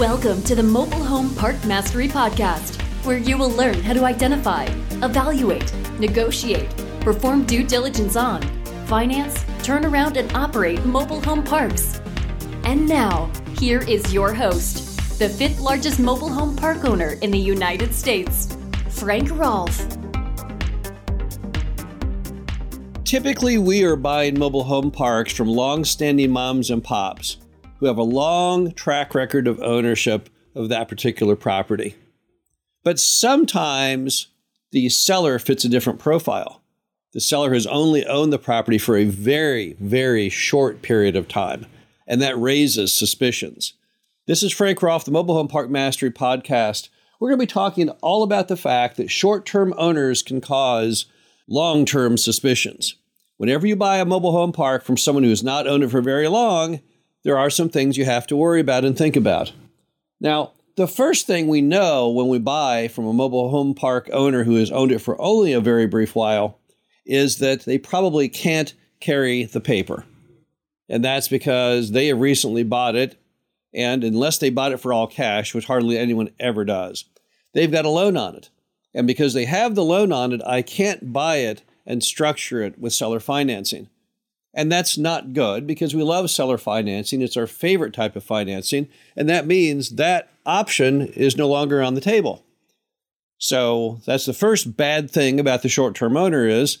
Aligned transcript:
Welcome 0.00 0.42
to 0.44 0.54
the 0.54 0.62
Mobile 0.62 1.04
Home 1.04 1.34
Park 1.34 1.62
Mastery 1.66 2.08
Podcast, 2.08 2.80
where 3.04 3.18
you 3.18 3.36
will 3.36 3.50
learn 3.50 3.74
how 3.82 3.92
to 3.92 4.06
identify, 4.06 4.64
evaluate, 5.02 5.74
negotiate, 5.98 6.74
perform 7.02 7.44
due 7.44 7.62
diligence 7.62 8.16
on, 8.16 8.40
finance, 8.86 9.44
turn 9.62 9.84
around, 9.84 10.16
and 10.16 10.34
operate 10.34 10.82
mobile 10.86 11.20
home 11.20 11.44
parks. 11.44 12.00
And 12.64 12.88
now, 12.88 13.30
here 13.58 13.80
is 13.80 14.10
your 14.10 14.32
host, 14.32 15.18
the 15.18 15.28
fifth 15.28 15.60
largest 15.60 16.00
mobile 16.00 16.30
home 16.30 16.56
park 16.56 16.86
owner 16.86 17.18
in 17.20 17.30
the 17.30 17.38
United 17.38 17.94
States, 17.94 18.56
Frank 18.88 19.30
Rolfe. 19.30 19.86
Typically, 23.04 23.58
we 23.58 23.84
are 23.84 23.96
buying 23.96 24.38
mobile 24.38 24.64
home 24.64 24.90
parks 24.90 25.34
from 25.34 25.48
long 25.48 25.84
standing 25.84 26.30
moms 26.30 26.70
and 26.70 26.82
pops 26.82 27.36
who 27.80 27.86
have 27.86 27.98
a 27.98 28.02
long 28.02 28.72
track 28.72 29.14
record 29.14 29.48
of 29.48 29.60
ownership 29.60 30.28
of 30.54 30.68
that 30.68 30.86
particular 30.86 31.34
property. 31.34 31.96
But 32.84 33.00
sometimes 33.00 34.28
the 34.70 34.88
seller 34.90 35.38
fits 35.38 35.64
a 35.64 35.68
different 35.68 35.98
profile. 35.98 36.60
The 37.12 37.20
seller 37.20 37.52
has 37.54 37.66
only 37.66 38.06
owned 38.06 38.32
the 38.32 38.38
property 38.38 38.78
for 38.78 38.96
a 38.96 39.04
very, 39.04 39.76
very 39.80 40.28
short 40.28 40.82
period 40.82 41.16
of 41.16 41.26
time, 41.26 41.66
and 42.06 42.20
that 42.22 42.38
raises 42.38 42.92
suspicions. 42.92 43.72
This 44.26 44.42
is 44.42 44.52
Frank 44.52 44.82
Rolfe, 44.82 45.06
the 45.06 45.10
Mobile 45.10 45.34
Home 45.34 45.48
Park 45.48 45.70
Mastery 45.70 46.10
Podcast. 46.10 46.88
We're 47.18 47.30
going 47.30 47.40
to 47.40 47.46
be 47.46 47.52
talking 47.52 47.88
all 48.02 48.22
about 48.22 48.48
the 48.48 48.56
fact 48.56 48.96
that 48.96 49.10
short 49.10 49.44
term 49.46 49.74
owners 49.76 50.22
can 50.22 50.40
cause 50.40 51.06
long 51.48 51.84
term 51.84 52.16
suspicions. 52.16 52.94
Whenever 53.38 53.66
you 53.66 53.74
buy 53.74 53.96
a 53.98 54.04
mobile 54.04 54.32
home 54.32 54.52
park 54.52 54.84
from 54.84 54.98
someone 54.98 55.24
who 55.24 55.30
has 55.30 55.42
not 55.42 55.66
owned 55.66 55.82
it 55.82 55.90
for 55.90 56.02
very 56.02 56.28
long, 56.28 56.80
there 57.24 57.38
are 57.38 57.50
some 57.50 57.68
things 57.68 57.96
you 57.96 58.04
have 58.04 58.26
to 58.28 58.36
worry 58.36 58.60
about 58.60 58.84
and 58.84 58.96
think 58.96 59.16
about. 59.16 59.52
Now, 60.20 60.52
the 60.76 60.88
first 60.88 61.26
thing 61.26 61.46
we 61.46 61.60
know 61.60 62.08
when 62.10 62.28
we 62.28 62.38
buy 62.38 62.88
from 62.88 63.06
a 63.06 63.12
mobile 63.12 63.50
home 63.50 63.74
park 63.74 64.08
owner 64.12 64.44
who 64.44 64.56
has 64.56 64.70
owned 64.70 64.92
it 64.92 65.00
for 65.00 65.20
only 65.20 65.52
a 65.52 65.60
very 65.60 65.86
brief 65.86 66.14
while 66.14 66.58
is 67.04 67.38
that 67.38 67.64
they 67.64 67.78
probably 67.78 68.28
can't 68.28 68.72
carry 69.00 69.44
the 69.44 69.60
paper. 69.60 70.04
And 70.88 71.04
that's 71.04 71.28
because 71.28 71.90
they 71.90 72.08
have 72.08 72.20
recently 72.20 72.62
bought 72.62 72.96
it, 72.96 73.20
and 73.72 74.02
unless 74.02 74.38
they 74.38 74.50
bought 74.50 74.72
it 74.72 74.80
for 74.80 74.92
all 74.92 75.06
cash, 75.06 75.54
which 75.54 75.66
hardly 75.66 75.96
anyone 75.96 76.30
ever 76.40 76.64
does, 76.64 77.04
they've 77.54 77.70
got 77.70 77.84
a 77.84 77.90
loan 77.90 78.16
on 78.16 78.34
it. 78.34 78.50
And 78.92 79.06
because 79.06 79.34
they 79.34 79.44
have 79.44 79.74
the 79.74 79.84
loan 79.84 80.12
on 80.12 80.32
it, 80.32 80.40
I 80.44 80.62
can't 80.62 81.12
buy 81.12 81.36
it 81.36 81.62
and 81.86 82.02
structure 82.02 82.62
it 82.62 82.78
with 82.78 82.92
seller 82.92 83.20
financing. 83.20 83.88
And 84.52 84.70
that's 84.70 84.98
not 84.98 85.32
good 85.32 85.66
because 85.66 85.94
we 85.94 86.02
love 86.02 86.30
seller 86.30 86.58
financing. 86.58 87.22
It's 87.22 87.36
our 87.36 87.46
favorite 87.46 87.94
type 87.94 88.16
of 88.16 88.24
financing. 88.24 88.88
And 89.16 89.28
that 89.28 89.46
means 89.46 89.90
that 89.90 90.32
option 90.44 91.02
is 91.02 91.36
no 91.36 91.48
longer 91.48 91.82
on 91.82 91.94
the 91.94 92.00
table. 92.00 92.44
So 93.38 94.00
that's 94.06 94.26
the 94.26 94.34
first 94.34 94.76
bad 94.76 95.10
thing 95.10 95.40
about 95.40 95.62
the 95.62 95.68
short 95.68 95.94
term 95.94 96.16
owner 96.16 96.46
is 96.46 96.78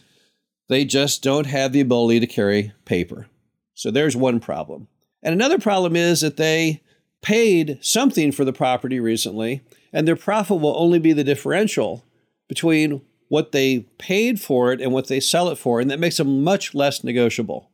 they 0.68 0.84
just 0.84 1.22
don't 1.22 1.46
have 1.46 1.72
the 1.72 1.80
ability 1.80 2.20
to 2.20 2.26
carry 2.26 2.72
paper. 2.84 3.28
So 3.74 3.90
there's 3.90 4.16
one 4.16 4.40
problem. 4.40 4.88
And 5.22 5.32
another 5.32 5.58
problem 5.58 5.96
is 5.96 6.20
that 6.20 6.36
they 6.36 6.82
paid 7.22 7.78
something 7.82 8.32
for 8.32 8.44
the 8.44 8.52
property 8.52 9.00
recently, 9.00 9.62
and 9.92 10.06
their 10.06 10.16
profit 10.16 10.60
will 10.60 10.78
only 10.78 10.98
be 10.98 11.12
the 11.12 11.24
differential 11.24 12.04
between 12.48 13.02
what 13.30 13.52
they 13.52 13.86
paid 13.96 14.40
for 14.40 14.72
it 14.72 14.80
and 14.80 14.92
what 14.92 15.06
they 15.06 15.20
sell 15.20 15.48
it 15.50 15.56
for, 15.56 15.80
and 15.80 15.88
that 15.88 16.00
makes 16.00 16.16
them 16.16 16.42
much 16.42 16.74
less 16.74 17.04
negotiable. 17.04 17.70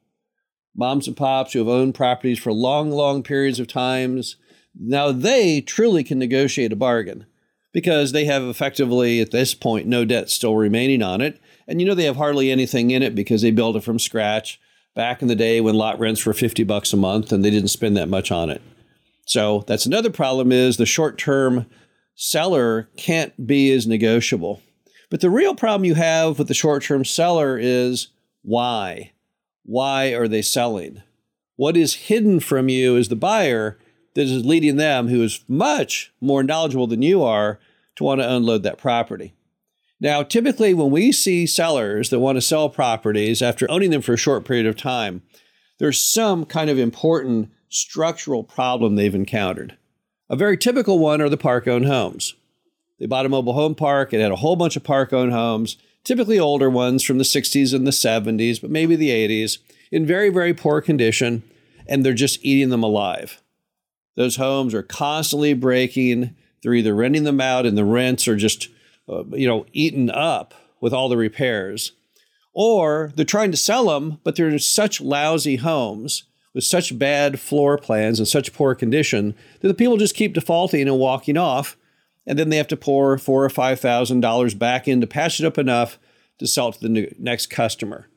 Moms 0.76 1.08
and 1.08 1.16
pops 1.16 1.54
who 1.54 1.60
have 1.60 1.68
owned 1.68 1.94
properties 1.94 2.38
for 2.38 2.52
long, 2.52 2.90
long 2.90 3.22
periods 3.22 3.58
of 3.58 3.66
times, 3.66 4.36
now 4.78 5.10
they 5.10 5.62
truly 5.62 6.04
can 6.04 6.18
negotiate 6.18 6.74
a 6.74 6.76
bargain 6.76 7.24
because 7.72 8.12
they 8.12 8.26
have 8.26 8.42
effectively, 8.42 9.18
at 9.18 9.30
this 9.30 9.54
point, 9.54 9.86
no 9.86 10.04
debt 10.04 10.28
still 10.28 10.56
remaining 10.56 11.02
on 11.02 11.22
it. 11.22 11.40
And 11.66 11.80
you 11.80 11.86
know 11.86 11.94
they 11.94 12.04
have 12.04 12.16
hardly 12.16 12.50
anything 12.50 12.90
in 12.90 13.02
it 13.02 13.14
because 13.14 13.40
they 13.40 13.50
built 13.50 13.76
it 13.76 13.82
from 13.82 13.98
scratch 13.98 14.60
back 14.94 15.22
in 15.22 15.28
the 15.28 15.34
day 15.34 15.62
when 15.62 15.74
lot 15.74 15.98
rents 15.98 16.26
were 16.26 16.34
50 16.34 16.64
bucks 16.64 16.92
a 16.92 16.98
month 16.98 17.32
and 17.32 17.42
they 17.42 17.50
didn't 17.50 17.68
spend 17.68 17.96
that 17.96 18.10
much 18.10 18.30
on 18.30 18.50
it. 18.50 18.60
So 19.24 19.64
that's 19.66 19.86
another 19.86 20.10
problem 20.10 20.52
is 20.52 20.76
the 20.76 20.84
short-term 20.84 21.64
seller 22.14 22.90
can't 22.98 23.46
be 23.46 23.72
as 23.72 23.86
negotiable. 23.86 24.60
But 25.08 25.20
the 25.20 25.30
real 25.30 25.54
problem 25.54 25.84
you 25.84 25.94
have 25.94 26.38
with 26.38 26.48
the 26.48 26.54
short 26.54 26.82
term 26.82 27.04
seller 27.04 27.58
is 27.58 28.08
why? 28.42 29.12
Why 29.64 30.14
are 30.14 30.28
they 30.28 30.42
selling? 30.42 31.02
What 31.56 31.76
is 31.76 31.94
hidden 31.94 32.40
from 32.40 32.68
you 32.68 32.96
as 32.96 33.08
the 33.08 33.16
buyer 33.16 33.78
that 34.14 34.22
is 34.22 34.44
leading 34.44 34.76
them, 34.76 35.08
who 35.08 35.22
is 35.22 35.44
much 35.48 36.12
more 36.20 36.42
knowledgeable 36.42 36.86
than 36.86 37.02
you 37.02 37.22
are, 37.22 37.58
to 37.96 38.04
want 38.04 38.20
to 38.20 38.30
unload 38.30 38.62
that 38.62 38.78
property? 38.78 39.34
Now, 40.00 40.22
typically, 40.22 40.74
when 40.74 40.90
we 40.90 41.10
see 41.12 41.46
sellers 41.46 42.10
that 42.10 42.20
want 42.20 42.36
to 42.36 42.42
sell 42.42 42.68
properties 42.68 43.40
after 43.40 43.70
owning 43.70 43.90
them 43.90 44.02
for 44.02 44.12
a 44.12 44.18
short 44.18 44.44
period 44.44 44.66
of 44.66 44.76
time, 44.76 45.22
there's 45.78 46.02
some 46.02 46.44
kind 46.44 46.68
of 46.68 46.78
important 46.78 47.50
structural 47.68 48.44
problem 48.44 48.94
they've 48.94 49.14
encountered. 49.14 49.76
A 50.28 50.36
very 50.36 50.58
typical 50.58 50.98
one 50.98 51.20
are 51.20 51.28
the 51.28 51.36
park 51.36 51.66
owned 51.66 51.86
homes. 51.86 52.34
They 52.98 53.06
bought 53.06 53.26
a 53.26 53.30
mobile 53.30 53.52
home 53.52 53.74
park. 53.74 54.12
It 54.12 54.20
had 54.20 54.32
a 54.32 54.36
whole 54.36 54.56
bunch 54.56 54.76
of 54.76 54.84
park 54.84 55.12
owned 55.12 55.32
homes, 55.32 55.76
typically 56.04 56.38
older 56.38 56.70
ones 56.70 57.02
from 57.02 57.18
the 57.18 57.24
60s 57.24 57.74
and 57.74 57.86
the 57.86 57.90
70s, 57.90 58.60
but 58.60 58.70
maybe 58.70 58.96
the 58.96 59.10
80s, 59.10 59.58
in 59.90 60.06
very, 60.06 60.30
very 60.30 60.54
poor 60.54 60.80
condition, 60.80 61.42
and 61.86 62.04
they're 62.04 62.14
just 62.14 62.44
eating 62.44 62.70
them 62.70 62.82
alive. 62.82 63.42
Those 64.16 64.36
homes 64.36 64.74
are 64.74 64.82
constantly 64.82 65.52
breaking. 65.52 66.34
They're 66.62 66.74
either 66.74 66.94
renting 66.94 67.24
them 67.24 67.40
out 67.40 67.66
and 67.66 67.76
the 67.76 67.84
rents 67.84 68.26
are 68.26 68.36
just, 68.36 68.68
uh, 69.08 69.24
you 69.32 69.46
know, 69.46 69.66
eaten 69.72 70.10
up 70.10 70.54
with 70.80 70.92
all 70.92 71.08
the 71.08 71.16
repairs, 71.16 71.92
or 72.54 73.12
they're 73.14 73.24
trying 73.24 73.50
to 73.50 73.56
sell 73.56 73.86
them, 73.86 74.20
but 74.24 74.36
they're 74.36 74.58
such 74.58 75.00
lousy 75.00 75.56
homes 75.56 76.24
with 76.54 76.64
such 76.64 76.98
bad 76.98 77.38
floor 77.38 77.76
plans 77.76 78.18
and 78.18 78.26
such 78.26 78.54
poor 78.54 78.74
condition 78.74 79.34
that 79.60 79.68
the 79.68 79.74
people 79.74 79.98
just 79.98 80.14
keep 80.14 80.32
defaulting 80.32 80.88
and 80.88 80.98
walking 80.98 81.36
off 81.36 81.76
and 82.26 82.38
then 82.38 82.48
they 82.48 82.56
have 82.56 82.68
to 82.68 82.76
pour 82.76 83.16
four 83.18 83.44
or 83.44 83.50
five 83.50 83.80
thousand 83.80 84.20
dollars 84.20 84.54
back 84.54 84.88
in 84.88 85.00
to 85.00 85.06
patch 85.06 85.40
it 85.40 85.46
up 85.46 85.58
enough 85.58 85.98
to 86.38 86.46
sell 86.46 86.68
it 86.68 86.74
to 86.74 86.88
the 86.88 87.14
next 87.18 87.46
customer. 87.46 88.08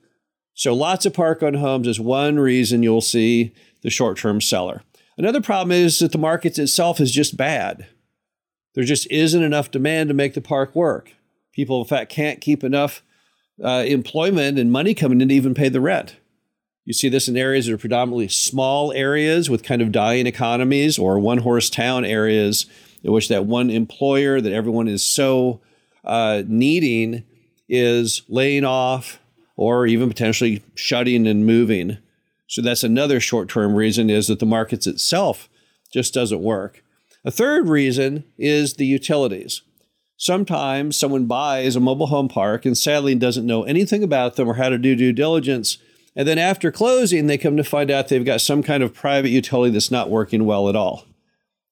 So 0.54 0.74
lots 0.74 1.06
of 1.06 1.14
park-owned 1.14 1.56
homes 1.56 1.88
is 1.88 2.00
one 2.00 2.38
reason 2.38 2.84
you'll 2.84 3.00
see 3.00 3.54
the 3.82 3.90
short-term 3.90 4.42
seller. 4.42 4.84
Another 5.18 5.42
problem 5.42 5.72
is 5.72 6.00
that 6.00 6.12
the 6.12 6.18
market 6.18 6.60
itself 6.60 7.00
is 7.00 7.12
just 7.12 7.38
bad. 7.38 7.88
There 8.74 8.84
just 8.84 9.10
isn't 9.10 9.42
enough 9.42 9.72
demand 9.72 10.10
to 10.10 10.14
make 10.14 10.34
the 10.34 10.42
park 10.42 10.76
work. 10.76 11.14
People, 11.54 11.82
in 11.82 11.88
fact, 11.88 12.12
can't 12.12 12.42
keep 12.42 12.64
enough 12.64 13.02
uh, 13.64 13.84
employment 13.88 14.60
and 14.60 14.72
money 14.72 14.94
coming 14.94 15.22
in 15.22 15.30
to 15.30 15.34
even 15.34 15.54
pay 15.54 15.70
the 15.70 15.82
rent. 15.82 16.18
You 16.86 16.94
see 16.94 17.10
this 17.10 17.28
in 17.28 17.38
areas 17.38 17.66
that 17.66 17.74
are 17.74 17.78
predominantly 17.78 18.30
small 18.30 18.92
areas 18.94 19.50
with 19.50 19.64
kind 19.64 19.82
of 19.82 19.92
dying 19.92 20.28
economies 20.28 20.98
or 20.98 21.20
one 21.20 21.40
horse 21.40 21.70
town 21.70 22.04
areas 22.04 22.66
in 23.04 23.12
which 23.12 23.28
that 23.30 23.46
one 23.46 23.70
employer 23.70 24.42
that 24.42 24.54
everyone 24.54 24.88
is 24.88 25.04
so 25.04 25.62
uh, 26.04 26.44
needing 26.48 27.24
is 27.68 28.24
laying 28.28 28.66
off 28.66 29.20
or 29.56 29.86
even 29.86 30.10
potentially 30.10 30.64
shutting 30.76 31.28
and 31.28 31.46
moving. 31.46 31.98
So 32.48 32.62
that's 32.62 32.84
another 32.84 33.20
short-term 33.20 33.76
reason 33.76 34.10
is 34.10 34.28
that 34.28 34.40
the 34.40 34.46
markets 34.46 34.88
itself 34.88 35.50
just 35.92 36.14
doesn't 36.14 36.42
work. 36.42 36.84
A 37.26 37.32
third 37.32 37.68
reason 37.68 38.24
is 38.38 38.76
the 38.76 38.86
utilities. 38.86 39.62
Sometimes 40.18 40.98
someone 40.98 41.26
buys 41.26 41.76
a 41.76 41.80
mobile 41.80 42.08
home 42.08 42.28
park 42.28 42.66
and 42.66 42.78
sadly 42.78 43.16
doesn't 43.16 43.46
know 43.46 43.64
anything 43.64 44.04
about 44.04 44.36
them 44.36 44.48
or 44.48 44.56
how 44.56 44.70
to 44.70 44.78
do 44.78 44.96
due 44.96 45.14
diligence. 45.14 45.78
And 46.16 46.28
then 46.28 46.38
after 46.38 46.72
closing, 46.72 47.28
they 47.28 47.38
come 47.38 47.56
to 47.58 47.64
find 47.64 47.92
out 47.92 48.08
they've 48.08 48.26
got 48.26 48.42
some 48.42 48.64
kind 48.64 48.84
of 48.84 48.94
private 48.94 49.30
utility 49.30 49.72
that's 49.72 49.92
not 49.92 50.10
working 50.10 50.46
well 50.46 50.68
at 50.68 50.76
all. 50.76 51.06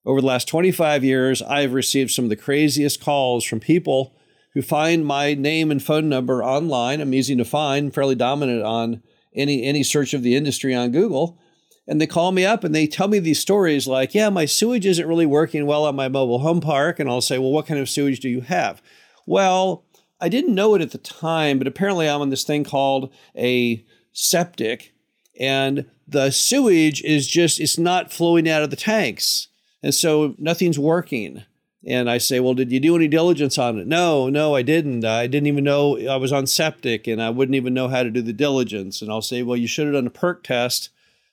Over 0.08 0.22
the 0.22 0.26
last 0.26 0.48
25 0.48 1.04
years, 1.04 1.42
I've 1.42 1.74
received 1.74 2.12
some 2.12 2.24
of 2.24 2.28
the 2.30 2.36
craziest 2.36 2.98
calls 2.98 3.44
from 3.44 3.60
people 3.60 4.14
who 4.54 4.62
find 4.62 5.04
my 5.04 5.34
name 5.34 5.70
and 5.70 5.82
phone 5.82 6.08
number 6.08 6.42
online. 6.42 7.02
I'm 7.02 7.12
easy 7.12 7.36
to 7.36 7.44
find, 7.44 7.92
fairly 7.92 8.14
dominant 8.14 8.62
on 8.62 9.02
any 9.34 9.64
any 9.64 9.82
search 9.82 10.14
of 10.14 10.22
the 10.22 10.34
industry 10.34 10.74
on 10.74 10.92
Google. 10.92 11.38
And 11.86 12.00
they 12.00 12.06
call 12.06 12.32
me 12.32 12.46
up 12.46 12.64
and 12.64 12.74
they 12.74 12.86
tell 12.86 13.08
me 13.08 13.18
these 13.18 13.38
stories 13.38 13.86
like, 13.86 14.14
yeah, 14.14 14.30
my 14.30 14.46
sewage 14.46 14.86
isn't 14.86 15.06
really 15.06 15.26
working 15.26 15.66
well 15.66 15.84
on 15.84 15.94
my 15.94 16.08
mobile 16.08 16.38
home 16.38 16.62
park. 16.62 16.98
And 16.98 17.10
I'll 17.10 17.20
say, 17.20 17.36
well, 17.38 17.52
what 17.52 17.66
kind 17.66 17.78
of 17.78 17.90
sewage 17.90 18.20
do 18.20 18.30
you 18.30 18.40
have? 18.40 18.80
Well, 19.26 19.84
I 20.22 20.30
didn't 20.30 20.54
know 20.54 20.74
it 20.74 20.80
at 20.80 20.92
the 20.92 20.96
time, 20.96 21.58
but 21.58 21.66
apparently 21.66 22.08
I'm 22.08 22.22
on 22.22 22.30
this 22.30 22.44
thing 22.44 22.64
called 22.64 23.12
a 23.36 23.84
septic, 24.12 24.94
and 25.38 25.84
the 26.06 26.30
sewage 26.30 27.02
is 27.02 27.28
just, 27.28 27.60
it's 27.60 27.76
not 27.76 28.10
flowing 28.10 28.48
out 28.48 28.62
of 28.62 28.70
the 28.70 28.76
tanks. 28.76 29.48
And 29.82 29.94
so 29.94 30.34
nothing's 30.38 30.78
working. 30.78 31.44
And 31.86 32.10
I 32.10 32.18
say, 32.18 32.40
Well, 32.40 32.54
did 32.54 32.72
you 32.72 32.80
do 32.80 32.96
any 32.96 33.08
diligence 33.08 33.56
on 33.58 33.78
it? 33.78 33.86
No, 33.86 34.28
no, 34.28 34.54
I 34.54 34.62
didn't. 34.62 35.04
I 35.04 35.26
didn't 35.26 35.46
even 35.46 35.64
know 35.64 35.98
I 36.08 36.16
was 36.16 36.32
on 36.32 36.46
septic 36.46 37.06
and 37.06 37.22
I 37.22 37.30
wouldn't 37.30 37.54
even 37.54 37.74
know 37.74 37.88
how 37.88 38.02
to 38.02 38.10
do 38.10 38.20
the 38.20 38.32
diligence. 38.32 39.00
And 39.00 39.10
I'll 39.10 39.22
say, 39.22 39.42
Well, 39.42 39.56
you 39.56 39.68
should 39.68 39.86
have 39.86 39.94
done 39.94 40.06
a 40.06 40.10
perc 40.10 40.42
test, 40.42 40.90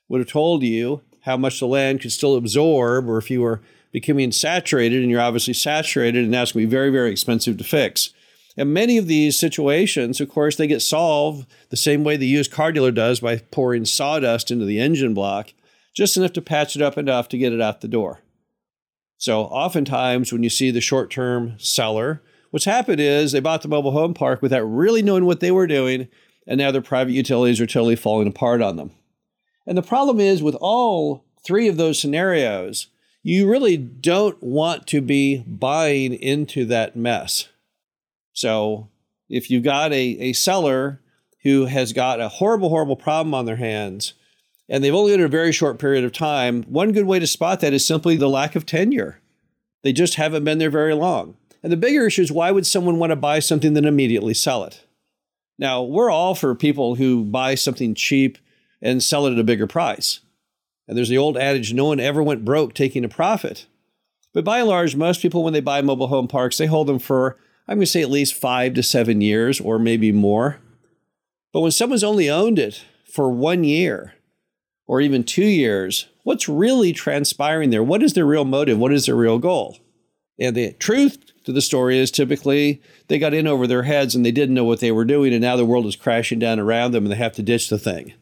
would 0.08 0.20
have 0.20 0.28
told 0.28 0.62
you 0.62 1.02
how 1.22 1.36
much 1.36 1.58
the 1.58 1.66
land 1.66 2.00
could 2.00 2.12
still 2.12 2.36
absorb, 2.36 3.08
or 3.08 3.18
if 3.18 3.30
you 3.30 3.42
were 3.42 3.60
becoming 3.92 4.30
saturated, 4.30 5.02
and 5.02 5.10
you're 5.10 5.20
obviously 5.20 5.54
saturated, 5.54 6.24
and 6.24 6.32
that's 6.32 6.52
going 6.52 6.64
to 6.64 6.68
be 6.68 6.70
very, 6.70 6.90
very 6.90 7.10
expensive 7.10 7.56
to 7.56 7.64
fix. 7.64 8.10
And 8.56 8.72
many 8.72 8.96
of 8.96 9.08
these 9.08 9.38
situations, 9.38 10.20
of 10.20 10.28
course, 10.28 10.56
they 10.56 10.68
get 10.68 10.82
solved 10.82 11.46
the 11.70 11.76
same 11.76 12.04
way 12.04 12.16
the 12.16 12.26
used 12.26 12.52
car 12.52 12.72
dealer 12.72 12.92
does 12.92 13.20
by 13.20 13.38
pouring 13.38 13.84
sawdust 13.84 14.50
into 14.50 14.64
the 14.64 14.80
engine 14.80 15.14
block, 15.14 15.52
just 15.94 16.16
enough 16.16 16.32
to 16.34 16.42
patch 16.42 16.76
it 16.76 16.82
up 16.82 16.96
enough 16.96 17.28
to 17.30 17.38
get 17.38 17.52
it 17.52 17.60
out 17.60 17.80
the 17.80 17.88
door. 17.88 18.20
So, 19.18 19.42
oftentimes, 19.42 20.32
when 20.32 20.42
you 20.42 20.50
see 20.50 20.70
the 20.70 20.80
short 20.80 21.10
term 21.10 21.58
seller, 21.58 22.22
what's 22.50 22.64
happened 22.64 23.00
is 23.00 23.32
they 23.32 23.40
bought 23.40 23.62
the 23.62 23.68
mobile 23.68 23.92
home 23.92 24.14
park 24.14 24.42
without 24.42 24.62
really 24.62 25.02
knowing 25.02 25.24
what 25.24 25.40
they 25.40 25.50
were 25.50 25.66
doing, 25.66 26.08
and 26.46 26.58
now 26.58 26.70
their 26.70 26.82
private 26.82 27.12
utilities 27.12 27.60
are 27.60 27.66
totally 27.66 27.96
falling 27.96 28.28
apart 28.28 28.60
on 28.60 28.76
them. 28.76 28.90
And 29.66 29.76
the 29.76 29.82
problem 29.82 30.20
is 30.20 30.42
with 30.42 30.54
all 30.56 31.24
three 31.44 31.68
of 31.68 31.76
those 31.76 31.98
scenarios, 31.98 32.88
you 33.22 33.50
really 33.50 33.76
don't 33.76 34.40
want 34.42 34.86
to 34.88 35.00
be 35.00 35.38
buying 35.46 36.14
into 36.14 36.64
that 36.66 36.94
mess. 36.94 37.48
So 38.32 38.88
if 39.28 39.50
you've 39.50 39.64
got 39.64 39.92
a, 39.92 40.18
a 40.20 40.32
seller 40.32 41.00
who 41.42 41.64
has 41.64 41.92
got 41.92 42.20
a 42.20 42.28
horrible, 42.28 42.68
horrible 42.68 42.96
problem 42.96 43.34
on 43.34 43.46
their 43.46 43.56
hands, 43.56 44.14
and 44.68 44.82
they've 44.82 44.94
only 44.94 45.12
in 45.12 45.20
a 45.20 45.28
very 45.28 45.52
short 45.52 45.78
period 45.78 46.04
of 46.04 46.12
time, 46.12 46.62
one 46.64 46.92
good 46.92 47.06
way 47.06 47.18
to 47.18 47.26
spot 47.26 47.60
that 47.60 47.72
is 47.72 47.86
simply 47.86 48.16
the 48.16 48.28
lack 48.28 48.56
of 48.56 48.66
tenure. 48.66 49.20
They 49.82 49.92
just 49.92 50.16
haven't 50.16 50.44
been 50.44 50.58
there 50.58 50.70
very 50.70 50.94
long. 50.94 51.36
And 51.62 51.72
the 51.72 51.76
bigger 51.76 52.06
issue 52.06 52.22
is 52.22 52.32
why 52.32 52.50
would 52.50 52.66
someone 52.66 52.98
want 52.98 53.10
to 53.10 53.16
buy 53.16 53.38
something 53.38 53.74
then 53.74 53.84
immediately 53.84 54.34
sell 54.34 54.64
it? 54.64 54.84
Now, 55.58 55.82
we're 55.82 56.10
all 56.10 56.34
for 56.34 56.54
people 56.54 56.96
who 56.96 57.24
buy 57.24 57.54
something 57.54 57.94
cheap 57.94 58.38
and 58.82 59.02
sell 59.02 59.26
it 59.26 59.32
at 59.32 59.38
a 59.38 59.44
bigger 59.44 59.66
price. 59.66 60.20
And 60.86 60.96
there's 60.96 61.08
the 61.08 61.18
old 61.18 61.36
adage 61.36 61.72
no 61.72 61.86
one 61.86 62.00
ever 62.00 62.22
went 62.22 62.44
broke 62.44 62.74
taking 62.74 63.04
a 63.04 63.08
profit. 63.08 63.66
But 64.32 64.44
by 64.44 64.58
and 64.58 64.68
large, 64.68 64.94
most 64.94 65.22
people, 65.22 65.42
when 65.42 65.52
they 65.54 65.60
buy 65.60 65.80
mobile 65.80 66.08
home 66.08 66.28
parks, 66.28 66.58
they 66.58 66.66
hold 66.66 66.88
them 66.88 66.98
for 66.98 67.38
I'm 67.68 67.78
going 67.78 67.86
to 67.86 67.90
say 67.90 68.02
at 68.02 68.10
least 68.10 68.34
five 68.34 68.74
to 68.74 68.82
seven 68.82 69.20
years 69.20 69.60
or 69.60 69.78
maybe 69.78 70.12
more. 70.12 70.58
But 71.52 71.60
when 71.60 71.72
someone's 71.72 72.04
only 72.04 72.30
owned 72.30 72.58
it 72.58 72.84
for 73.10 73.30
one 73.30 73.64
year 73.64 74.14
or 74.86 75.00
even 75.00 75.24
two 75.24 75.44
years, 75.44 76.06
what's 76.22 76.48
really 76.48 76.92
transpiring 76.92 77.70
there? 77.70 77.82
What 77.82 78.02
is 78.02 78.14
their 78.14 78.26
real 78.26 78.44
motive? 78.44 78.78
What 78.78 78.92
is 78.92 79.06
their 79.06 79.16
real 79.16 79.38
goal? 79.38 79.78
And 80.38 80.56
the 80.56 80.72
truth 80.72 81.18
to 81.44 81.52
the 81.52 81.62
story 81.62 81.98
is 81.98 82.10
typically 82.10 82.82
they 83.08 83.18
got 83.18 83.34
in 83.34 83.46
over 83.46 83.66
their 83.66 83.84
heads 83.84 84.14
and 84.14 84.24
they 84.24 84.32
didn't 84.32 84.54
know 84.54 84.64
what 84.64 84.80
they 84.80 84.92
were 84.92 85.04
doing, 85.04 85.32
and 85.32 85.42
now 85.42 85.56
the 85.56 85.64
world 85.64 85.86
is 85.86 85.96
crashing 85.96 86.38
down 86.38 86.60
around 86.60 86.92
them 86.92 87.04
and 87.04 87.12
they 87.12 87.16
have 87.16 87.32
to 87.34 87.42
ditch 87.42 87.68
the 87.68 87.78
thing. 87.78 88.12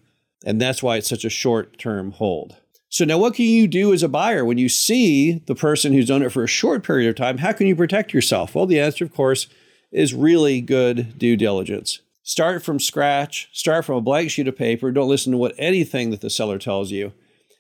And 0.45 0.61
that's 0.61 0.83
why 0.83 0.97
it's 0.97 1.09
such 1.09 1.25
a 1.25 1.31
short 1.31 1.79
term 1.79 2.13
hold. 2.13 2.57
So 2.89 3.05
now 3.05 3.19
what 3.19 3.35
can 3.35 3.47
you 3.47 3.67
do 3.67 3.93
as 3.93 4.05
a 4.05 4.09
buyer 4.09 4.45
when 4.45 4.59
you 4.59 4.69
see 4.69 5.43
the 5.47 5.57
person 5.57 5.93
who's 5.93 6.11
owned 6.11 6.23
it 6.23 6.31
for 6.31 6.45
a 6.45 6.49
short 6.49 6.85
period 6.85 7.09
of 7.09 7.17
time? 7.17 7.39
How 7.39 7.53
can 7.53 7.67
you 7.67 7.75
protect 7.75 8.15
yourself? 8.15 8.55
Well, 8.55 8.67
the 8.67 8.79
answer, 8.79 9.05
of 9.05 9.13
course, 9.13 9.49
is 9.91 10.15
really 10.15 10.61
good 10.61 11.19
due 11.19 11.37
diligence. 11.37 12.01
Start 12.27 12.63
from 12.63 12.81
scratch, 12.81 13.51
start 13.53 13.85
from 13.85 13.97
a 13.97 14.01
blank 14.01 14.31
sheet 14.31 14.49
of 14.49 14.57
paper, 14.57 14.91
don't 14.91 15.11
listen 15.11 15.31
to 15.33 15.39
what 15.39 15.55
anything 15.59 16.11
that 16.11 16.23
the 16.23 16.31
seller 16.31 16.59
tells 16.59 16.91
you, 16.91 17.13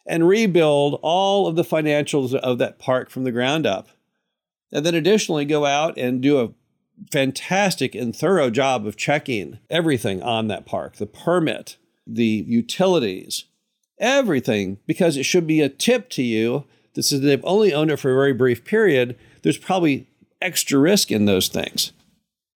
and 0.06 0.26
rebuild 0.26 0.98
all 1.02 1.46
of 1.46 1.54
the 1.54 1.62
financials 1.62 2.34
of 2.34 2.56
that 2.56 2.78
park 2.78 3.10
from 3.10 3.24
the 3.24 3.30
ground 3.30 3.66
up. 3.66 3.88
And 4.72 4.84
then 4.84 4.94
additionally 4.94 5.44
go 5.44 5.66
out 5.66 5.98
and 5.98 6.22
do 6.22 6.40
a 6.40 6.52
fantastic 7.12 7.94
and 7.94 8.16
thorough 8.16 8.48
job 8.48 8.86
of 8.86 8.96
checking 8.96 9.58
everything 9.68 10.22
on 10.22 10.48
that 10.48 10.64
park, 10.64 10.96
the 10.96 11.04
permit, 11.04 11.76
the 12.06 12.44
utilities, 12.46 13.44
everything 13.98 14.78
because 14.86 15.18
it 15.18 15.24
should 15.24 15.46
be 15.46 15.60
a 15.60 15.68
tip 15.68 16.08
to 16.08 16.22
you 16.22 16.64
that 16.94 17.02
says 17.02 17.20
they've 17.20 17.44
only 17.44 17.74
owned 17.74 17.90
it 17.90 17.98
for 17.98 18.12
a 18.12 18.16
very 18.16 18.32
brief 18.32 18.64
period. 18.64 19.18
There's 19.42 19.58
probably 19.58 20.08
extra 20.40 20.78
risk 20.78 21.10
in 21.10 21.26
those 21.26 21.48
things. 21.48 21.92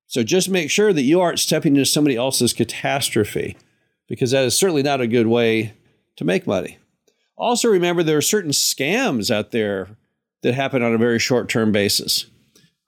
So 0.08 0.24
just 0.24 0.50
make 0.50 0.70
sure 0.70 0.92
that 0.92 1.02
you 1.02 1.20
aren't 1.20 1.38
stepping 1.38 1.76
into 1.76 1.86
somebody 1.86 2.16
else's 2.16 2.52
catastrophe 2.52 3.56
because 4.08 4.32
that 4.32 4.44
is 4.44 4.56
certainly 4.56 4.82
not 4.82 5.00
a 5.00 5.06
good 5.06 5.28
way 5.28 5.74
to 6.16 6.24
make 6.24 6.46
money. 6.46 6.78
Also, 7.36 7.68
remember 7.68 8.02
there 8.02 8.18
are 8.18 8.22
certain 8.22 8.50
scams 8.50 9.30
out 9.30 9.52
there 9.52 9.88
that 10.42 10.54
happen 10.54 10.82
on 10.82 10.94
a 10.94 10.98
very 10.98 11.20
short 11.20 11.48
term 11.48 11.70
basis. 11.70 12.26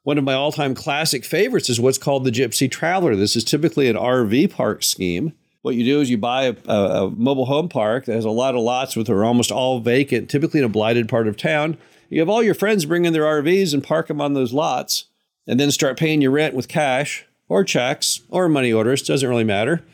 One 0.03 0.19
of 0.19 0.25
my 0.25 0.35
all 0.35 0.51
time 0.51 0.75
classic 0.75 1.25
favorites 1.25 1.71
is 1.71 1.79
what's 1.79 1.99
called 1.99 2.25
the 2.25 2.33
Gypsy 2.33 2.69
Traveler. 2.69 3.15
This 3.15 3.37
is 3.37 3.45
typically 3.45 3.89
an 3.89 3.97
RV 3.97 4.51
park 4.51 4.83
scheme 4.83 5.35
what 5.63 5.75
you 5.75 5.85
do 5.85 6.01
is 6.01 6.11
you 6.11 6.19
buy 6.19 6.45
a, 6.45 6.73
a, 6.73 7.11
mobile 7.11 7.47
home 7.47 7.69
park 7.69 8.07
that 8.07 8.15
has 8.15 8.25
a 8.25 8.31
lot 8.31 8.55
of 8.55 8.63
lots 8.63 8.97
with 8.97 9.11
are 9.11 9.25
almost 9.25 9.53
all 9.53 9.81
vacant, 9.81 10.31
typically 10.31 10.61
in 10.61 10.67
a 10.67 10.71
blighted 10.71 11.09
part 11.09 11.29
of 11.29 11.37
town. 11.37 11.77
You 12.09 12.21
have 12.21 12.29
all 12.29 12.43
your 12.43 12.55
friends 12.55 12.87
bring 12.87 13.05
in 13.05 13.13
their 13.13 13.25
RVs 13.25 13.75
and 13.75 13.85
park 13.85 14.09
them 14.09 14.21
on 14.21 14.35
those 14.35 14.53
lots, 14.53 15.05
and 15.47 15.59
then 15.59 15.71
start 15.71 15.99
paying 15.99 16.21
your 16.21 16.31
rent 16.31 16.55
with 16.55 16.69
cash 16.69 17.27
or 17.49 17.65
checks 17.65 18.21
or 18.31 18.49
money 18.49 18.73
orders. 18.73 19.03
Doesn't 19.03 19.29
really 19.29 19.45
matter. 19.45 19.85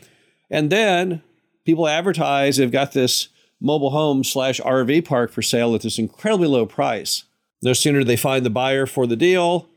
And 0.49 0.69
then 0.69 1.21
people 1.65 1.87
advertise 1.87 2.57
they've 2.57 2.71
got 2.71 2.93
this 2.93 3.29
mobile 3.59 3.89
home 3.89 4.23
slash 4.23 4.59
RV 4.61 5.05
park 5.05 5.31
for 5.31 5.41
sale 5.41 5.73
at 5.75 5.81
this 5.81 5.99
incredibly 5.99 6.47
low 6.47 6.65
price. 6.65 7.23
No 7.61 7.73
sooner 7.73 7.99
do 7.99 8.05
they 8.05 8.17
find 8.17 8.45
the 8.45 8.51
buyer 8.51 8.85
for 8.85 9.07
the 9.07 9.15
deal, 9.15 9.67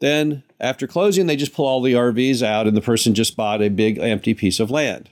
then 0.00 0.42
after 0.58 0.86
closing, 0.86 1.26
they 1.26 1.36
just 1.36 1.54
pull 1.54 1.66
all 1.66 1.80
the 1.80 1.92
RVs 1.92 2.42
out, 2.42 2.66
and 2.66 2.76
the 2.76 2.82
person 2.82 3.14
just 3.14 3.36
bought 3.36 3.62
a 3.62 3.68
big 3.68 3.98
empty 3.98 4.34
piece 4.34 4.58
of 4.58 4.70
land. 4.70 5.08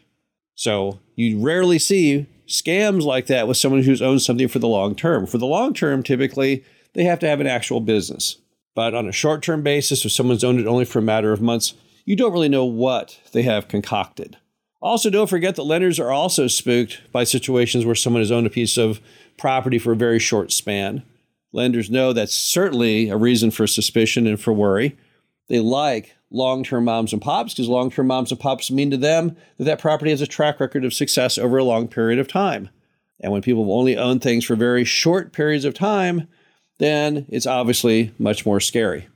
So 0.55 0.99
you 1.15 1.39
rarely 1.39 1.79
see 1.79 2.27
scams 2.47 3.03
like 3.03 3.27
that 3.27 3.47
with 3.47 3.59
someone 3.59 3.83
who's 3.83 4.03
owned 4.03 4.23
something 4.23 4.49
for 4.49 4.59
the 4.59 4.69
long 4.69 4.95
term. 4.95 5.27
For 5.27 5.39
the 5.39 5.47
long 5.47 5.75
term, 5.75 6.03
typically, 6.03 6.65
they 6.95 7.05
have 7.05 7.19
to 7.21 7.29
have 7.29 7.41
an 7.41 7.47
actual 7.47 7.81
business. 7.81 8.39
But 8.79 8.95
on 8.95 9.09
a 9.09 9.13
short 9.13 9.43
term 9.43 9.63
basis, 9.63 10.05
if 10.05 10.13
someone's 10.13 10.45
owned 10.45 10.61
it 10.61 10.67
only 10.69 10.85
for 10.85 11.01
a 11.01 11.03
matter 11.03 11.33
of 11.33 11.43
months, 11.43 11.75
you 12.05 12.15
don't 12.15 12.33
really 12.33 12.49
know 12.49 12.65
what 12.65 13.19
they 13.33 13.43
have 13.43 13.67
concocted. 13.67 14.37
Also, 14.81 15.11
don't 15.11 15.29
forget 15.29 15.57
that 15.57 15.65
lenders 15.65 15.99
are 15.99 16.13
also 16.13 16.47
spooked 16.47 17.01
by 17.11 17.25
situations 17.25 17.85
where 17.85 17.97
someone 17.97 18.23
has 18.23 18.31
owned 18.31 18.47
a 18.47 18.51
piece 18.51 18.79
of 18.79 19.01
property 19.37 19.81
for 19.81 19.91
a 19.91 19.97
very 19.97 20.21
short 20.21 20.53
span. 20.53 21.03
Lenders 21.53 21.91
know 21.91 22.13
that's 22.13 22.37
certainly 22.37 23.09
a 23.09 23.17
reason 23.17 23.51
for 23.51 23.67
suspicion 23.67 24.29
and 24.29 24.41
for 24.41 24.53
worry. 24.53 24.97
They 25.49 25.59
like 25.59 26.15
long 26.31 26.63
term 26.63 26.85
moms 26.85 27.13
and 27.13 27.21
pops 27.21 27.55
because 27.55 27.69
long 27.69 27.91
term 27.91 28.07
moms 28.07 28.31
and 28.31 28.39
pops 28.39 28.71
mean 28.71 28.93
to 28.93 28.97
them 28.97 29.37
that 29.57 29.65
that 29.65 29.81
property 29.81 30.13
has 30.13 30.21
a 30.21 30.27
track 30.29 30.61
record 30.61 30.85
of 30.85 30.95
success 30.95 31.37
over 31.37 31.59
a 31.59 31.65
long 31.65 31.89
period 31.89 32.21
of 32.21 32.29
time. 32.29 32.69
And 33.19 33.33
when 33.33 33.43
people 33.43 33.73
only 33.73 33.97
own 33.97 34.21
things 34.21 34.45
for 34.45 34.55
very 34.55 34.85
short 34.85 35.33
periods 35.33 35.65
of 35.65 35.75
time, 35.75 36.29
then 36.79 37.27
it's 37.29 37.47
obviously 37.47 38.13
much 38.19 38.47
more 38.47 38.61
scary. 38.61 39.09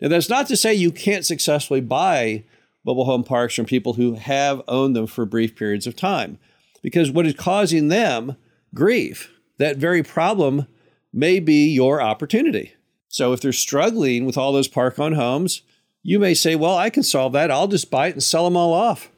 Now, 0.00 0.08
that's 0.08 0.28
not 0.28 0.46
to 0.48 0.56
say 0.56 0.74
you 0.74 0.92
can't 0.92 1.26
successfully 1.26 1.80
buy 1.80 2.44
mobile 2.84 3.04
home 3.04 3.24
parks 3.24 3.54
from 3.54 3.64
people 3.64 3.94
who 3.94 4.14
have 4.14 4.62
owned 4.68 4.94
them 4.94 5.06
for 5.06 5.24
brief 5.26 5.56
periods 5.56 5.86
of 5.86 5.96
time, 5.96 6.38
because 6.82 7.10
what 7.10 7.26
is 7.26 7.34
causing 7.34 7.88
them 7.88 8.36
grief, 8.74 9.30
that 9.58 9.76
very 9.76 10.02
problem, 10.02 10.66
may 11.12 11.40
be 11.40 11.68
your 11.68 12.00
opportunity. 12.00 12.72
So 13.08 13.32
if 13.32 13.40
they're 13.40 13.52
struggling 13.52 14.24
with 14.24 14.36
all 14.36 14.52
those 14.52 14.68
park 14.68 14.98
owned 14.98 15.16
homes, 15.16 15.62
you 16.02 16.18
may 16.18 16.34
say, 16.34 16.54
well, 16.54 16.76
I 16.76 16.90
can 16.90 17.02
solve 17.02 17.32
that. 17.32 17.50
I'll 17.50 17.68
just 17.68 17.90
buy 17.90 18.08
it 18.08 18.12
and 18.12 18.22
sell 18.22 18.44
them 18.44 18.56
all 18.56 18.72
off. 18.72 19.10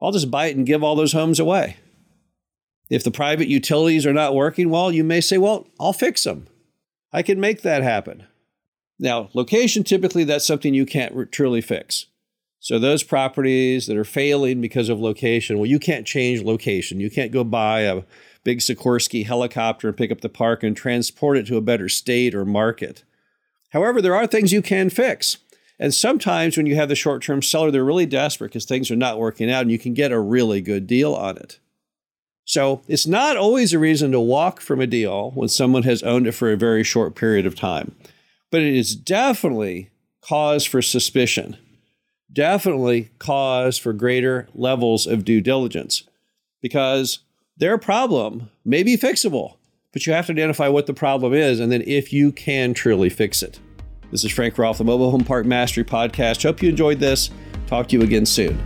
I'll 0.00 0.12
just 0.12 0.30
buy 0.30 0.46
it 0.46 0.56
and 0.56 0.66
give 0.66 0.82
all 0.82 0.96
those 0.96 1.12
homes 1.12 1.38
away. 1.38 1.76
If 2.88 3.04
the 3.04 3.10
private 3.10 3.48
utilities 3.48 4.06
are 4.06 4.14
not 4.14 4.34
working 4.34 4.70
well, 4.70 4.90
you 4.90 5.04
may 5.04 5.20
say, 5.20 5.38
well, 5.38 5.68
I'll 5.78 5.92
fix 5.92 6.24
them. 6.24 6.46
I 7.12 7.22
can 7.22 7.40
make 7.40 7.62
that 7.62 7.82
happen. 7.82 8.26
Now, 8.98 9.30
location 9.34 9.82
typically 9.82 10.24
that's 10.24 10.46
something 10.46 10.74
you 10.74 10.86
can't 10.86 11.32
truly 11.32 11.60
fix. 11.60 12.06
So 12.62 12.78
those 12.78 13.02
properties 13.02 13.86
that 13.86 13.96
are 13.96 14.04
failing 14.04 14.60
because 14.60 14.90
of 14.90 15.00
location, 15.00 15.58
well, 15.58 15.66
you 15.66 15.78
can't 15.78 16.06
change 16.06 16.42
location. 16.42 17.00
You 17.00 17.10
can't 17.10 17.32
go 17.32 17.42
buy 17.42 17.80
a 17.80 18.02
big 18.44 18.58
Sikorsky 18.58 19.24
helicopter 19.24 19.88
and 19.88 19.96
pick 19.96 20.12
up 20.12 20.20
the 20.20 20.28
park 20.28 20.62
and 20.62 20.76
transport 20.76 21.38
it 21.38 21.46
to 21.46 21.56
a 21.56 21.62
better 21.62 21.88
state 21.88 22.34
or 22.34 22.44
market. 22.44 23.02
However, 23.70 24.02
there 24.02 24.14
are 24.14 24.26
things 24.26 24.52
you 24.52 24.60
can 24.60 24.90
fix. 24.90 25.38
And 25.78 25.94
sometimes 25.94 26.58
when 26.58 26.66
you 26.66 26.76
have 26.76 26.90
the 26.90 26.94
short 26.94 27.22
term 27.22 27.40
seller, 27.40 27.70
they're 27.70 27.82
really 27.82 28.04
desperate 28.04 28.48
because 28.48 28.66
things 28.66 28.90
are 28.90 28.96
not 28.96 29.18
working 29.18 29.50
out 29.50 29.62
and 29.62 29.70
you 29.70 29.78
can 29.78 29.94
get 29.94 30.12
a 30.12 30.20
really 30.20 30.60
good 30.60 30.86
deal 30.86 31.14
on 31.14 31.38
it. 31.38 31.58
So 32.50 32.82
it's 32.88 33.06
not 33.06 33.36
always 33.36 33.72
a 33.72 33.78
reason 33.78 34.10
to 34.10 34.18
walk 34.18 34.60
from 34.60 34.80
a 34.80 34.86
deal 34.88 35.30
when 35.36 35.48
someone 35.48 35.84
has 35.84 36.02
owned 36.02 36.26
it 36.26 36.32
for 36.32 36.50
a 36.50 36.56
very 36.56 36.82
short 36.82 37.14
period 37.14 37.46
of 37.46 37.54
time, 37.54 37.94
but 38.50 38.60
it 38.60 38.74
is 38.74 38.96
definitely 38.96 39.90
cause 40.20 40.64
for 40.64 40.82
suspicion, 40.82 41.56
definitely 42.32 43.10
cause 43.20 43.78
for 43.78 43.92
greater 43.92 44.48
levels 44.52 45.06
of 45.06 45.24
due 45.24 45.40
diligence 45.40 46.02
because 46.60 47.20
their 47.56 47.78
problem 47.78 48.50
may 48.64 48.82
be 48.82 48.96
fixable, 48.96 49.54
but 49.92 50.04
you 50.04 50.12
have 50.12 50.26
to 50.26 50.32
identify 50.32 50.66
what 50.66 50.86
the 50.86 50.92
problem 50.92 51.32
is 51.32 51.60
and 51.60 51.70
then 51.70 51.84
if 51.86 52.12
you 52.12 52.32
can 52.32 52.74
truly 52.74 53.08
fix 53.08 53.44
it. 53.44 53.60
This 54.10 54.24
is 54.24 54.32
Frank 54.32 54.58
Rolfe, 54.58 54.78
the 54.78 54.82
Mobile 54.82 55.12
Home 55.12 55.22
Park 55.22 55.46
Mastery 55.46 55.84
Podcast. 55.84 56.42
Hope 56.42 56.64
you 56.64 56.70
enjoyed 56.70 56.98
this. 56.98 57.30
Talk 57.68 57.86
to 57.90 57.96
you 57.96 58.02
again 58.02 58.26
soon. 58.26 58.60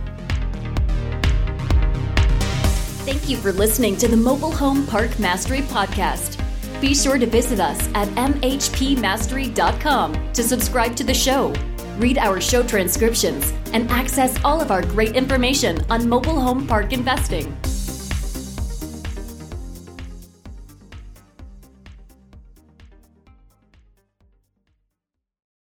Thank 3.05 3.29
you 3.29 3.37
for 3.37 3.51
listening 3.51 3.97
to 3.97 4.07
the 4.07 4.17
Mobile 4.17 4.51
Home 4.51 4.87
Park 4.87 5.19
Mastery 5.19 5.59
Podcast. 5.59 6.41
Be 6.81 6.95
sure 6.95 7.19
to 7.19 7.27
visit 7.27 7.59
us 7.59 7.87
at 7.93 8.07
mhpmastery.com 8.15 10.33
to 10.33 10.43
subscribe 10.43 10.95
to 10.95 11.03
the 11.03 11.13
show, 11.13 11.53
read 11.99 12.17
our 12.17 12.41
show 12.41 12.63
transcriptions, 12.63 13.53
and 13.73 13.87
access 13.91 14.35
all 14.43 14.59
of 14.59 14.71
our 14.71 14.81
great 14.81 15.15
information 15.15 15.85
on 15.87 16.09
mobile 16.09 16.41
home 16.41 16.65
park 16.65 16.93
investing. 16.93 17.55